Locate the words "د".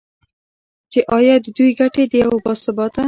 1.45-1.47, 2.11-2.13